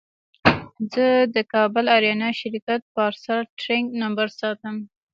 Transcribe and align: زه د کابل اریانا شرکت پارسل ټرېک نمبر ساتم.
زه 0.93 1.05
د 1.35 1.37
کابل 1.53 1.85
اریانا 1.97 2.29
شرکت 2.41 2.81
پارسل 2.95 3.39
ټرېک 3.59 3.85
نمبر 4.01 4.27
ساتم. 4.39 4.75